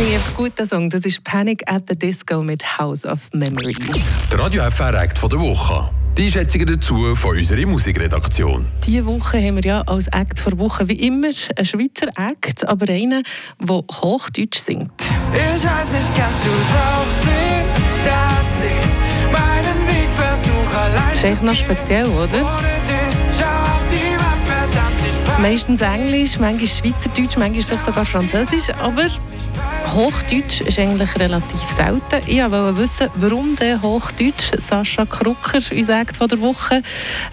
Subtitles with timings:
[0.00, 0.88] liebe guten Song.
[0.88, 3.76] Das ist Panic at the Disco mit House of Memories.
[4.30, 5.90] Der Radio FR Act von der Woche.
[6.16, 8.66] Die Einschätzungen dazu von unserer Musikredaktion.
[8.84, 12.90] Diese Woche haben wir ja als Act vor Woche wie immer einen Schweizer Act, aber
[12.90, 13.22] einen,
[13.60, 14.90] der Hochdeutsch singt.
[15.32, 17.66] Ich weiß nicht, kannst du drauf sehen,
[18.04, 18.92] dass ich
[19.30, 21.10] meinen Weg versuche allein.
[21.10, 22.38] Das ist eigentlich noch speziell, oder?
[22.38, 22.44] Ich
[25.40, 29.08] Meistens Englisch, manchmal Schweizerdeutsch, manchmal vielleicht sogar Französisch, aber
[29.92, 32.22] Hochdeutsch ist eigentlich relativ selten.
[32.26, 36.82] Ich wollte wissen, warum der Hochdeutsch Sascha Krucker uns sagt von der Woche.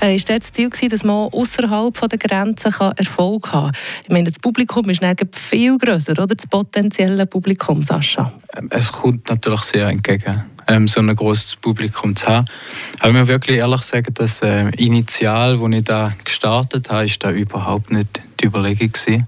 [0.01, 3.81] Äh, ist das Ziel gewesen, dass man außerhalb der Grenzen kann Erfolg haben kann?
[4.03, 6.25] Ich meine, das Publikum ist dann viel grösser, oder?
[6.25, 8.33] Das potenzielle Publikum, Sascha.
[8.71, 12.47] Es kommt natürlich sehr entgegen, ähm, so ein großes Publikum zu haben.
[12.99, 17.23] Aber ich muss wirklich ehrlich sagen, dass äh, initial, als ich da gestartet habe, ist
[17.23, 19.27] da überhaupt nicht die Überlegung gewesen.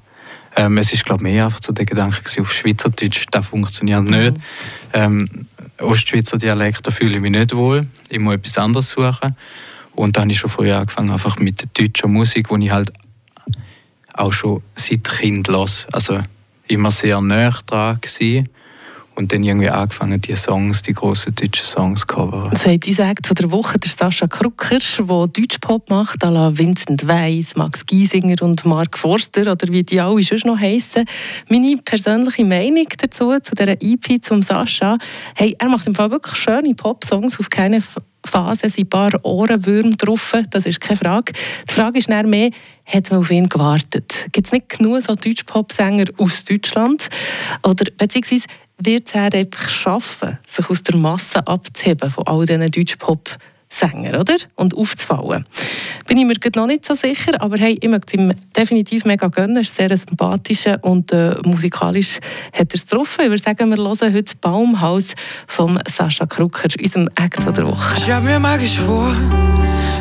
[0.56, 4.36] Ähm, es ist glaube mehr einfach so der Gedanke gewesen, auf Schweizerdeutsch, das funktioniert nicht.
[4.94, 5.28] Ähm,
[5.80, 7.86] Ostschweizer Dialekt, da fühle ich mich nicht wohl.
[8.10, 9.36] Ich muss etwas anderes suchen.
[9.96, 12.92] Und dann habe ich schon früher angefangen, einfach mit der deutschen Musik, die ich halt
[14.14, 15.88] auch schon seit Kind los.
[15.92, 16.20] Also
[16.68, 18.50] immer sehr nah dran gewesen.
[19.20, 22.56] Und dann irgendwie angefangen, die Songs, die grossen deutschen Songs zu covern.
[22.56, 27.06] Sagt uns Act von der Woche der Sascha Krucker, der Deutschpop macht, à la Vincent
[27.06, 31.04] Weiss, Max Giesinger und Mark Forster oder wie die alle sonst noch heissen.
[31.50, 34.98] Meine persönliche Meinung dazu, zu dieser EP zum Sascha,
[35.36, 37.84] hey, er macht im Fall wirklich schöne Pop-Songs, auf keine
[38.26, 41.34] Phase sind ein paar Ohrenwürmer drauf, das ist keine Frage.
[41.70, 42.52] Die Frage ist dann mehr,
[42.86, 44.28] hat man auf ihn gewartet?
[44.32, 47.10] Gibt es nicht genug so Deutsch-Pop-Sänger aus Deutschland?
[47.64, 48.46] Oder beziehungsweise
[48.80, 54.36] wird er einfach schaffen, sich aus der Masse abzuheben von all diesen Deutsch-Pop-Sängern, oder?
[54.56, 55.46] Und aufzufallen.
[56.08, 59.28] Bin ich mir noch nicht so sicher, aber hey, ich möchte es ihm definitiv mega
[59.28, 59.58] gönnen.
[59.58, 62.20] Er ist sehr sympathisch und äh, musikalisch
[62.54, 63.22] hat er es getroffen.
[63.22, 65.14] Ich würde sagen, wir hören heute Baumhaus
[65.48, 67.98] von Sascha Krucker, unserem Act der Woche.
[67.98, 69.30] Ich hab mir mal geschworen,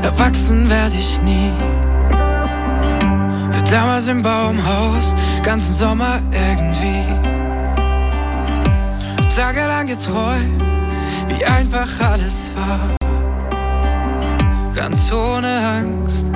[0.02, 1.52] erwachsen werde ich nie.
[3.70, 7.27] Damals im Baumhaus, ganzen Sommer irgendwie.
[9.38, 10.60] Tagelang geträumt,
[11.28, 12.96] wie einfach alles war.
[14.74, 16.26] Ganz ohne Angst,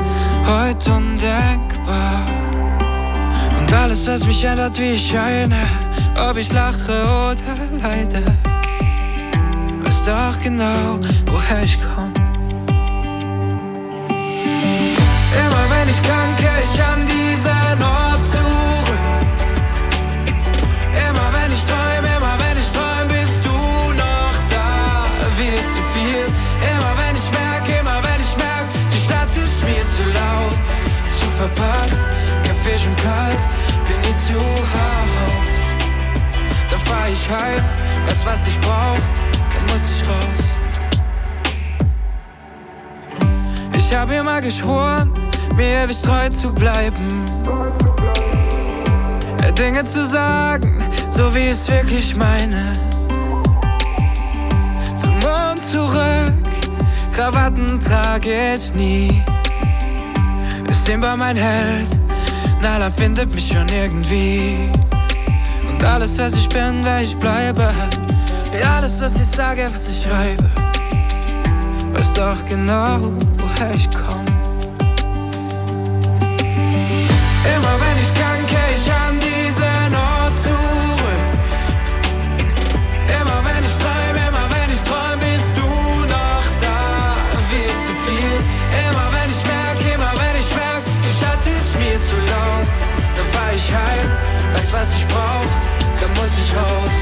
[0.46, 2.24] heute undenkbar.
[3.58, 5.66] Und alles, was mich ändert, wie ich scheine,
[6.30, 8.22] ob ich lache oder leide.
[9.82, 11.91] Weiß doch genau, woher ich komm.
[31.42, 31.98] Verpasst.
[32.44, 33.40] Kaffee schon kalt,
[33.86, 35.60] bin nie zu Haus.
[36.70, 37.62] Dann fahr ich heim,
[38.06, 39.02] weiß was ich brauch,
[39.52, 40.42] dann muss ich raus.
[43.76, 45.12] Ich hab ihr mal geschworen,
[45.56, 47.24] mir ewig treu zu bleiben.
[49.58, 52.72] Dinge zu sagen, so wie ich es wirklich meine.
[54.96, 56.32] Zum Mond zurück,
[57.14, 59.22] Krawatten trage ich nie.
[60.84, 61.88] Simba mein Held,
[62.60, 64.68] Nala findet mich schon irgendwie.
[65.70, 67.72] Und alles, was ich bin, wer ich bleibe.
[68.52, 70.50] Wie alles, was ich sage, was ich schreibe.
[71.92, 74.21] Weiß doch genau, woher ich komm.
[92.08, 92.66] Zu laut.
[93.16, 94.08] Dann fahr ich heim,
[94.54, 95.52] weiß was ich brauch,
[96.00, 96.96] dann muss ich raus.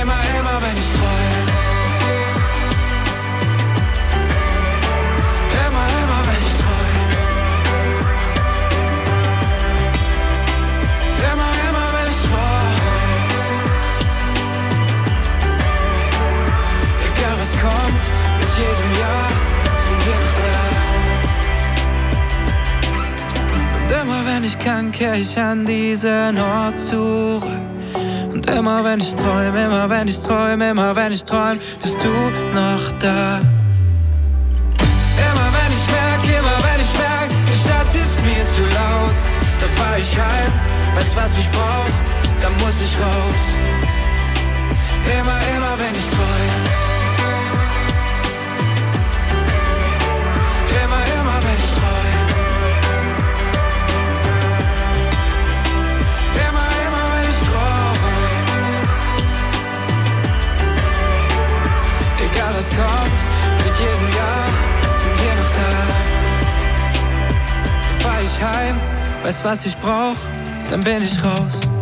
[0.00, 1.57] Immer, immer wenn ich träum.
[24.38, 27.42] Wenn ich kann, kehr ich an diesen Ort zurück.
[28.32, 32.08] Und immer wenn ich träum, immer wenn ich träum, immer wenn ich träum, bist du
[32.54, 33.40] noch da.
[35.26, 39.14] Immer wenn ich merk, immer wenn ich merk, die Stadt ist mir zu laut,
[39.58, 40.52] dann fahr ich heim,
[40.94, 41.90] weiß was ich brauch,
[42.40, 43.67] dann muss ich raus.
[62.78, 63.20] kommt.
[63.64, 64.46] Mit jedem Jahr
[65.00, 65.70] sind wir noch da.
[67.98, 68.76] Fahr ich heim,
[69.24, 70.16] weiß was ich brauch,
[70.70, 71.68] dann bin ich raus.